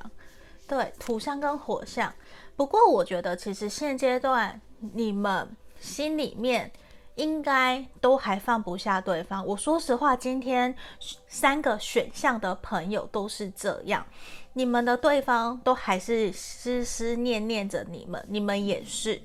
[0.68, 2.14] 对，土象跟火象。
[2.54, 4.61] 不过我觉得其实现阶段
[4.92, 6.70] 你们心里面。
[7.18, 9.44] 应该都还放不下对方。
[9.44, 10.72] 我说实话，今天
[11.26, 14.07] 三个选项的朋友都是这样，
[14.52, 19.20] 你们的对方都还是思思念念着你们，你们也是。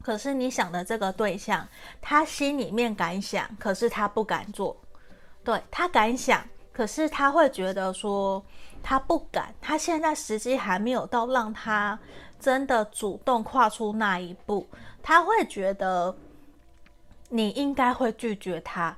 [0.00, 1.66] 可是你想的这个对象，
[2.00, 4.76] 他心里面敢想，可是他不敢做。
[5.42, 8.40] 对，他敢想，可是他会觉得说
[8.82, 11.98] 他不敢，他现在时机还没有到，让他
[12.40, 14.66] 真的主动跨出那一步。
[15.02, 16.16] 他会觉得。
[17.30, 18.96] 你应该会拒绝他，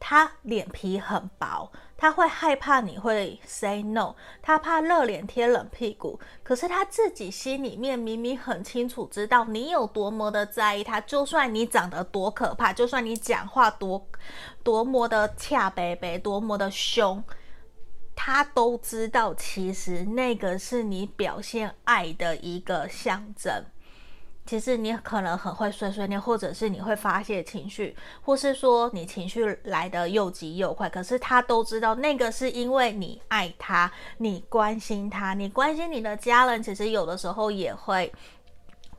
[0.00, 6.18] 他脸皮很薄，他会害怕你会 say no，他怕热脸贴冷屁股。
[6.42, 11.00] 可是他自己心里面明明很清楚，知道你有多么的在意他。
[11.02, 14.04] 就算你长得多可怕，就算你讲话多
[14.64, 17.22] 多么的恰北北，多么的凶，
[18.20, 23.64] 他都知道，其实那个是你表现爱的一个象征。
[24.44, 30.90] 其实你可能很会碎碎念，或者是你会发泄情绪，或是说你情绪来得又急又快。
[30.90, 36.60] 可是他都知道，那个是因为你爱他，你关心他，你关心你的家人。
[36.60, 38.12] 其实有的时候也会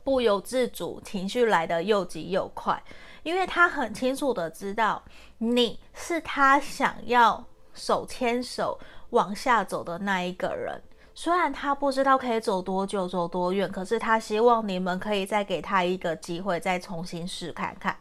[0.02, 2.82] 不由自主，情绪来得又急又快，
[3.22, 5.02] 因为他很清楚的知道
[5.36, 8.78] 你是他想要手牵手
[9.10, 10.82] 往下走的那一个人。
[11.14, 17.96] 虽然他不知道可以走多久、走多远，可是他希望你们可以再给他一个机会，再重新试看看。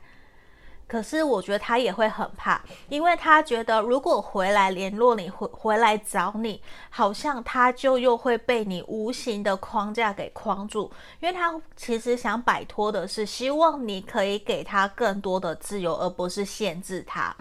[0.87, 10.91] 可是我觉得他也会很怕，因为他觉得如果回来联络你，回回来找你，好像他就又会被你无形的框架给框住。
[11.19, 17.35] 因为他其实想摆脱的是，希望你可以给他更多的自由，而不是限制他。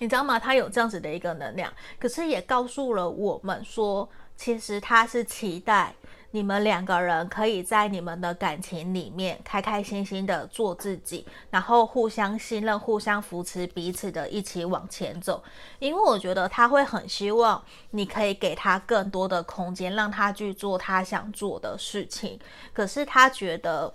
[0.00, 0.38] 你知道吗？
[0.38, 4.08] 他有这样子的一个能量，可是也告诉了我们说。
[4.34, 5.94] 其实他是期待
[6.30, 15.44] 你们两个人可以在你们的感情里面开开心心的做自己，然后互相信任、互相扶持彼此的一起往前走。
[15.78, 22.40] 因为我觉得他会很希望你可以给他更多的空间，让他去做他想做的事情。
[22.72, 23.92] 可是他觉得。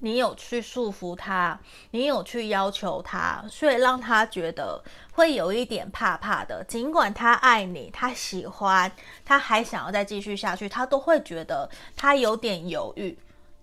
[0.00, 1.58] 你有去束缚他，
[1.90, 4.80] 你有去要求他，所以让他觉得
[5.12, 6.64] 会有一点怕怕的。
[6.68, 8.90] 尽管他爱你，他喜欢，
[9.24, 13.18] 他还想要再继续下去，他都会觉得他有点犹豫，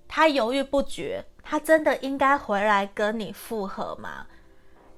[0.07, 1.23] 他犹豫不决。
[1.41, 4.25] 他真的应该回来跟你复合吗？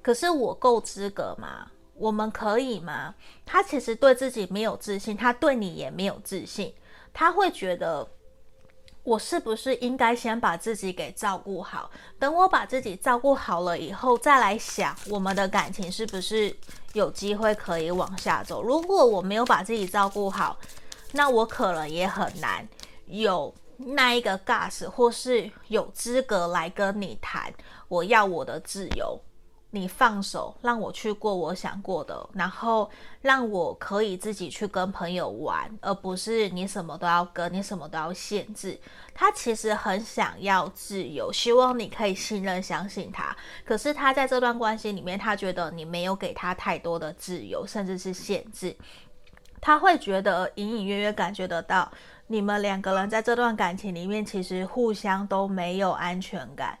[0.02, 1.70] 可是我够资格吗？
[1.94, 3.14] 我们可以吗？
[3.46, 6.74] 他其实对自己没有自信，他对你也没有自信，
[7.12, 8.08] 他会觉得。
[9.08, 11.90] 我是不是应该先把自己给照顾好？
[12.18, 16.54] 等我把自己照顾好了以后，再来想我们的感情是不是
[16.92, 18.62] 有机会可以往下走？
[18.62, 20.58] 如果我没有把自己照顾好，
[21.12, 22.68] 那我可能也很难
[23.06, 27.50] 有那一个 gas，或是有资格来跟你谈。
[27.88, 29.18] 我要我的自由。
[29.70, 38.80] 你放手，让我去过我想过的，然后让我可以自己去跟朋友玩，而不是你什么都要跟，你什么都要限制。
[39.14, 43.36] 他其实很想要自由，希望你可以信任、相信他。
[43.64, 48.74] 可是他在这段关系里面，他觉得你没有给他太多的自由，甚至是限制。
[49.60, 51.90] 他会觉得隐隐约约感觉得到。
[52.30, 56.78] 你们两个人在这段感情里面，其实互相都没有安全感。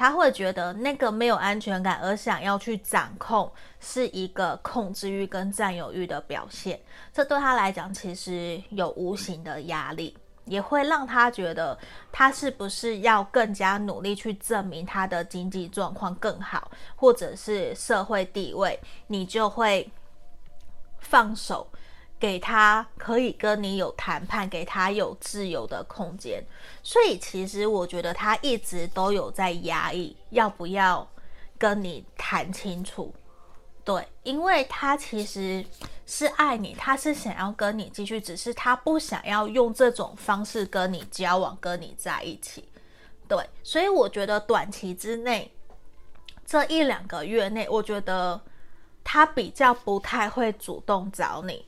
[0.00, 6.80] 他会觉得那个没有安全感，而想要去掌控，是一个控制欲跟占有欲的表现。
[7.12, 11.78] 这对他来讲，其实有无形的压力，也会让他觉得
[12.10, 19.86] 他是不是要更加努力去证明他的经济状况更好，或者是社会地位，你就会
[21.00, 21.70] 放手。
[22.20, 26.44] 给他可以跟你有谈判，给他有自由的空间。
[26.82, 31.08] 所以其实我觉得他一直都有在压抑，要不要
[31.58, 33.14] 跟你谈清楚？
[33.82, 35.64] 对，因为他其实
[36.04, 42.68] 是爱你，他是想要跟你继续，只是他不想要用这种方式跟你交往，跟你在一起。
[43.26, 45.50] 对，所以我觉得短期之内，
[46.44, 48.38] 这一两个月内，我觉得
[49.02, 51.64] 他比较不太会主动找你。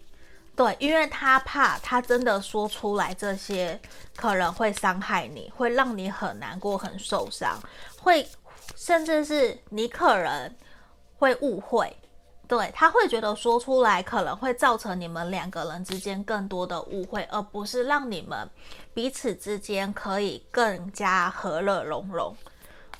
[0.54, 3.80] 对，因为他怕他真的说出来这些，
[4.14, 7.58] 可能会伤害你，会让你很难过、很受伤，
[7.98, 8.28] 会
[8.76, 10.54] 甚至是你可能
[11.16, 11.96] 会误会。
[12.46, 18.46] 对，他会觉得说出来可能会造成你们两个人之间更多的误会，而不是让你们
[18.92, 22.36] 彼此之间可以更加和乐融融。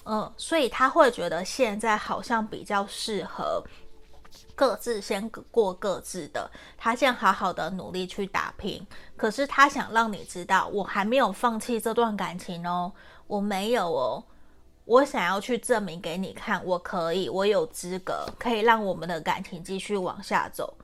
[0.05, 3.63] 嗯，所以他会觉得现在好像比较适合。
[4.55, 8.87] 各自先过各自的，他现在好好的努力去打拼。
[9.17, 12.93] 可是他想让你知道，我还没有放弃这段感情哦，
[13.27, 14.25] 我没有哦，
[14.85, 20.77] 我想要去证明给你看，我可以，我有资格可以让我们的感情继续往下走。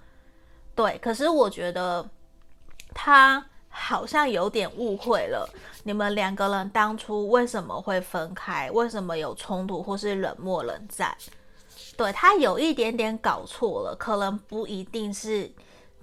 [0.75, 2.09] 对，可是我觉得
[2.95, 5.49] 他好像有点误会了，
[5.83, 8.71] 你们两个人当初为什么会分开？
[8.71, 11.17] 为什么有冲突或是冷漠冷战？
[11.99, 15.51] 对，他有一点点搞错了，可能不一定是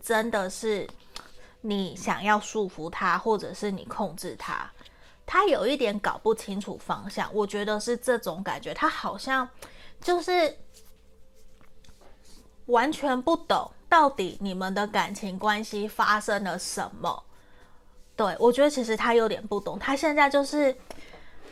[0.01, 0.85] 真的是
[1.61, 4.69] 你想要束缚他，或者是你控制他，
[5.25, 7.33] 他有一点搞不清楚方向。
[7.33, 9.47] 我觉得是这种感觉，他好像
[10.01, 10.57] 就是
[12.65, 17.23] 完全不懂到底你们的感情关系发生了什么。
[18.17, 20.75] 对，我觉得其实他有点不懂，他现在就是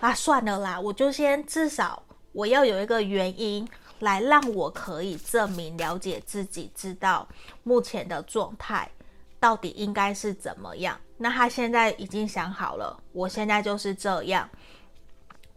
[0.01, 3.65] 啊，算了啦，我就先至少我要有一个原因。
[4.03, 7.25] 来让我可以证明、了解自己，知道
[7.63, 8.91] 目前的状态
[9.39, 10.99] 到底应该是怎么样。
[11.15, 14.49] 那他现在已经想好了，我现在就是这样，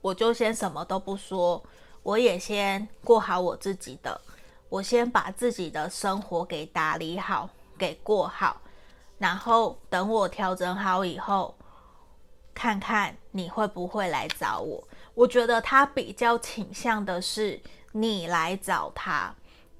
[0.00, 1.60] 我就先什么都不说，
[2.04, 4.20] 我也先过好我自己的，
[4.68, 8.60] 我先把自己的生活给打理好，给过好，
[9.18, 11.52] 然后等我调整好以后，
[12.54, 14.86] 看看你会不会来找我。
[15.14, 17.60] 我觉得他比较倾向的是。
[18.00, 19.34] 你来找他，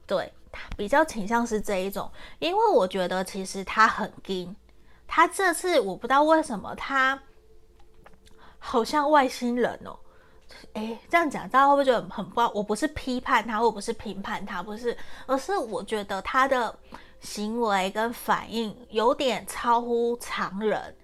[0.06, 4.54] 对，他比较倾向是这一种，因为我觉得其实他很硬，
[5.06, 7.20] 他这次我不知道为什么他
[8.58, 9.98] 好像外星人哦，
[10.72, 12.50] 诶，这样讲大家会不会觉得很不好？
[12.54, 14.96] 我不是批判他，我不是评判他，不是，
[15.26, 16.74] 而是我觉得他的
[17.20, 20.96] 行为跟反应有点超乎常人，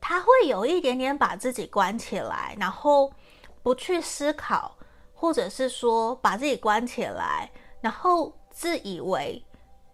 [0.00, 3.12] 他会有一点点把自己关起来，然后
[3.62, 4.76] 不去思考。
[5.20, 7.50] 或者是说把自己关起来，
[7.82, 9.44] 然后自以为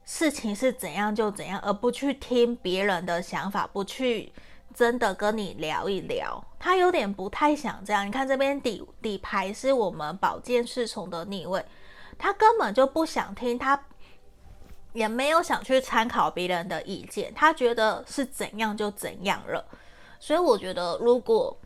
[0.05, 4.33] 事情是怎样就怎样，而不去听别人的想法，不去
[4.73, 6.41] 真的跟你聊一聊。
[6.61, 8.07] 他有点不太想这样。
[8.07, 11.65] 你看这边底底牌是我们宝剑侍从的逆位，
[12.17, 13.83] 他根本就不想听，他
[14.93, 19.67] 也没有想去参考别人的意见，他觉得是怎样就怎样了。
[20.21, 21.59] 所以我觉得如果。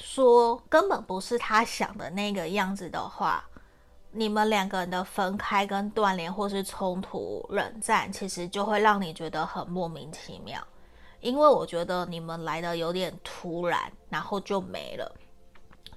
[0.00, 3.44] 说根本不是他想的那个样子的话，
[4.12, 10.62] 你们两个人的分开跟断联，或是冲突、冷战，其实就会让你觉得很莫名其妙。
[11.20, 15.14] 因为我觉得你们来的有点突然，然后就没了。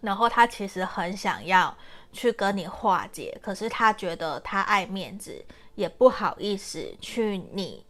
[0.02, 1.78] 然后他其实很想要
[2.12, 5.46] 去跟你化解，可是他觉得他爱面子，
[5.76, 7.86] 也不好意思去你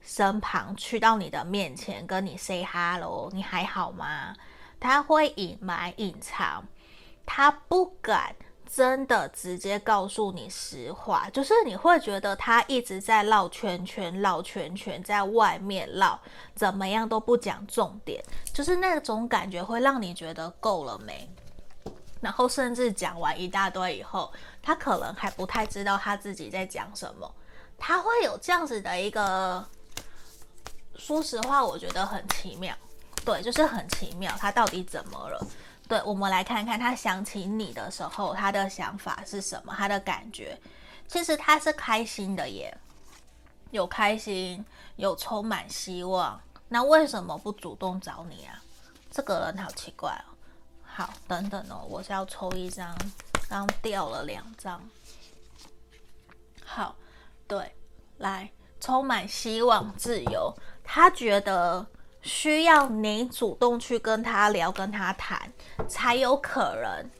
[0.00, 4.34] 身旁，去到你的面前跟你 say hello，你还好吗？
[4.80, 6.64] 他会隐瞒、隐藏，
[7.26, 8.34] 他不敢
[8.66, 16.18] 真的直接告诉你实话，就是你会觉得他一直在绕圈圈、绕圈圈，在外面绕，
[16.54, 18.24] 怎么样都不讲重点，
[18.54, 21.28] 就是那种感觉会让你觉得够了没？
[22.20, 27.30] 然后甚至讲完一大堆以后，他可能还不太知道他自己在讲什么，
[27.76, 29.66] 他会有这样子的一个，
[30.94, 32.74] 说实话，我觉得很奇妙。
[33.24, 35.46] 对，就是很奇妙，他到底怎么了？
[35.88, 39.74] 对，我们来看看他想起你的时候，他的想法是什么？
[39.76, 40.58] 他的感觉，
[41.08, 42.76] 其实他是开心的耶，
[43.70, 44.64] 有开心，
[44.96, 48.62] 有充满希望，那为什么不主动找你啊？
[49.10, 50.30] 这个人好奇怪哦。
[50.84, 52.96] 好，等等哦，我是要抽一张，
[53.48, 54.80] 刚掉了两张。
[56.64, 56.94] 好，
[57.48, 57.74] 对，
[58.18, 58.50] 来，
[58.80, 60.54] 充满希望、自由。
[60.84, 61.84] 他觉得
[62.22, 65.50] 需要你主动去跟他聊、跟他谈，
[65.88, 67.10] 才有可能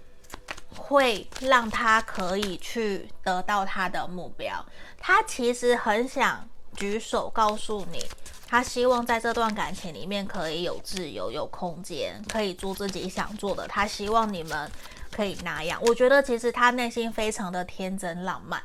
[0.77, 4.65] 会让他可以去得到他的目标。
[4.99, 8.01] 他其实很想举手告诉你。
[8.47, 13.65] 他希望在这段感情里面可以有自由、有空间，可以做自己想做的。
[13.69, 14.69] 他希望你们
[15.13, 15.81] 可以那样。
[15.83, 18.61] 我觉得其实他内心非常的天真浪漫，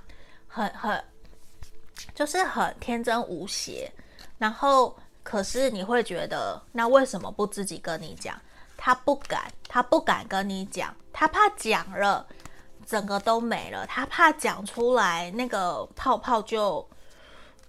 [0.48, 1.04] 很很
[2.16, 3.92] 就是很天真无邪。
[4.40, 8.40] 然后，可是你会觉得，那为什么不自己跟你讲？
[8.78, 12.26] 他不敢，他不敢跟你讲，他怕讲了
[12.86, 16.88] 整个都没了，他怕讲出来那个泡泡就。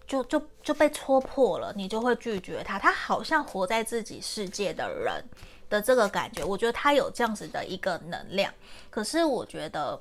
[0.07, 2.79] 就就就被戳破了，你就会拒绝他。
[2.79, 5.21] 他好像活在自己世界的人
[5.69, 8.55] 的这个感觉，我觉得他有这样子的一个能量。
[8.89, 10.01] 可是我觉得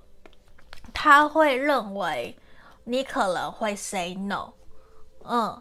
[0.93, 2.37] 他会认为
[2.83, 4.53] 你可能会 say no。
[5.23, 5.59] 嗯，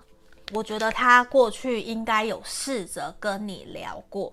[0.52, 4.32] 我觉得他过去应该有试着跟你聊过，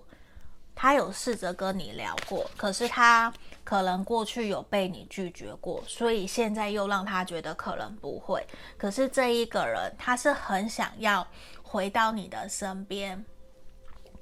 [0.74, 3.32] 他有试着跟你聊过，可是他。
[3.64, 8.44] 可能过去有被你拒绝过，所以现在又让他觉得可能不会。
[8.76, 11.24] 可是这一个人，他是很想要
[11.62, 13.24] 回到你的身边。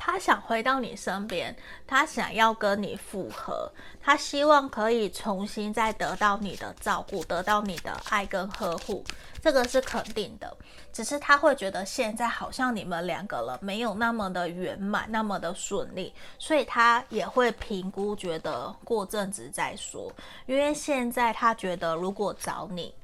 [0.02, 1.54] 他想回到你身边，
[1.86, 3.70] 他想要跟你复合，
[4.00, 9.04] 他希望可以重新再得到你的照顾，得到你的爱跟呵护，
[9.42, 10.56] 这个是肯定的。
[10.90, 20.10] 只是他会觉得现在好像你们两个人没有那么的圆满，那么的顺利，所以他也会评估，觉得过阵子再说。
[20.46, 22.94] 因为现在他觉得如果找你，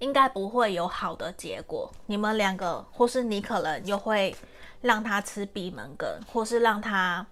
[0.00, 1.88] 应该不会有好的结果。
[2.06, 4.34] 你们两个，或是你可能又会。
[4.80, 7.26] 让他吃闭门羹，或是让他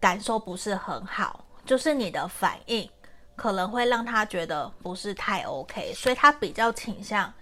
[0.00, 2.88] 感受不是很好，就是你的反应
[3.36, 7.32] 可能会让他觉得不是太 OK，所以他比较倾向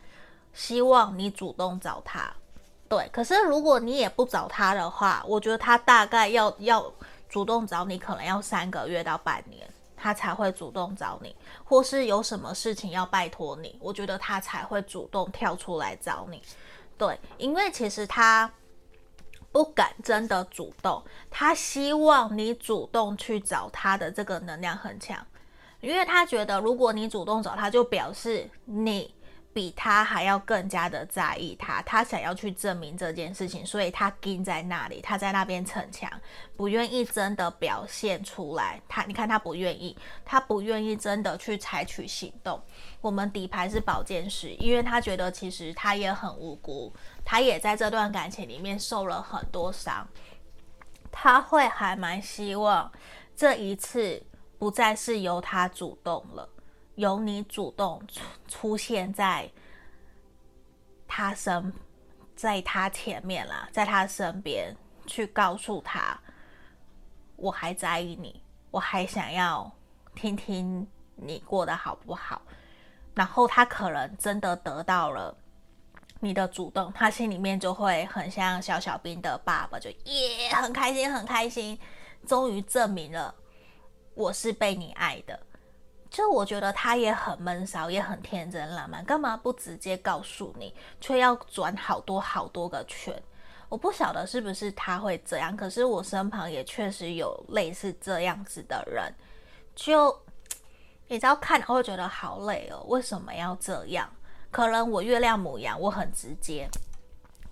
[0.52, 2.30] 希望你主动找他。
[2.88, 6.92] 对，可是如果你也不找他的话，我觉得他大概要要
[7.28, 16.42] 主动找你，可能要三个月到半年，他才会主动找你，或是有什么事情要拜托你，我觉得他才会主动跳出来找你。
[16.98, 18.50] 对，因为其实他。
[19.52, 25.26] 不敢真的主动，他希望你主动去找他的这个能量很强，
[25.80, 29.14] 因为他觉得如果你主动找他，就表示你
[29.54, 36.10] 比他还要更加的在意他，他想要去证明这件事情，所以他盯在那里，他在那边逞强，
[36.58, 38.78] 不愿意真的表现出来。
[38.86, 42.60] 他，你看他不愿意，他不愿意真的去采取行动。
[43.00, 46.92] 我们底牌是宝剑十，因为他觉得其实他也很无辜。
[47.28, 50.06] 他也在这段感情里面受了很多伤，
[51.10, 52.90] 他会还蛮希望
[53.34, 54.22] 这一次
[54.60, 56.48] 不再是由他主动了，
[56.94, 59.50] 由你主动出出现在
[61.08, 61.72] 他身，
[62.36, 66.16] 在他前面啦，在他身边去告诉他，
[67.34, 69.68] 我还在意你，我还想要
[70.14, 72.40] 听听你过得好不好，
[73.16, 75.36] 然后他可能真的得到了。
[76.26, 81.78] 你的主动，他心里面就会很像小小兵的爸爸，就耶，很开心，很开心，
[82.26, 83.34] 终于证明了
[84.14, 85.38] 我是被你爱的。
[86.08, 93.14] 就我觉得他也很闷骚，也很天真浪漫，干嘛不直接告诉你，却要转好多好多个圈？
[93.68, 99.12] 我不晓得是不是他会这样，可是我身旁也确实有类似这样子的人，
[99.74, 100.16] 就
[101.08, 104.08] 你知道看我会觉得好累哦，为什么要这样？
[104.50, 106.68] 可能我月亮母羊，我很直接，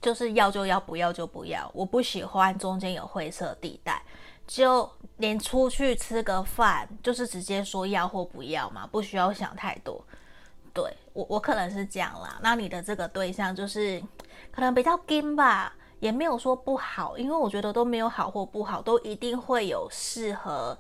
[0.01, 1.71] 就是要就要，不要就不要。
[1.75, 4.03] 我不喜欢中间有灰色地带，
[4.47, 10.03] 就连出去吃个饭，就是直接说要或不要嘛，不需要想太多。
[10.73, 12.39] 对，我，我可能是这样啦。
[12.43, 14.03] 那你的这个对象就是
[14.51, 20.77] 可能比较金吧，也没有说不好，因为我觉得都没有好或不好，都一定会有适合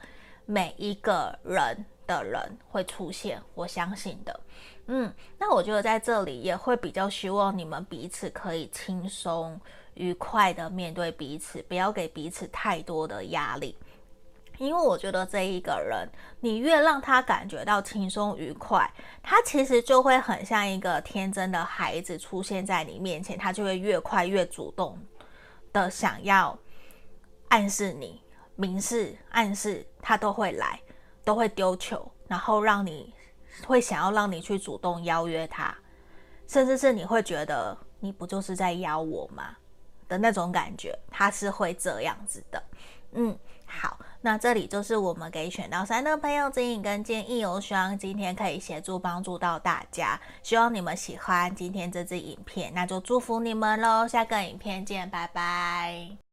[0.47, 4.41] 每一个人的人会出现，我相信的。
[4.87, 9.59] 嗯，那我觉得在这里也会比较希望你们彼此可以轻松
[9.95, 13.75] 愉快的面对彼此，不要给彼此太多的压力。
[14.59, 16.07] 因为我觉得这一个人，
[16.41, 18.89] 你越让他感觉到轻松愉快，
[19.23, 24.99] 他其实就会很像一个天真的孩子出现在你面前，他就会越快越主动
[25.73, 26.57] 的想要
[27.49, 28.21] 暗示你、
[28.55, 30.79] 明示、暗示，他都会来，
[31.25, 33.15] 都会丢球，然后让你。
[33.67, 35.75] 会想要让你去主动邀约他，
[36.47, 39.57] 甚至是你会觉得你不就是在邀我吗？
[40.07, 42.63] 的那种感觉，他是会这样子的。
[43.13, 56.24] 嗯，好，那这里就是我们给选到三的朋友指引跟建议哦，希望今天可以协助帮助到大家，希望你们喜欢今天这支影片，那就祝福你们喽，下个影片见，拜拜。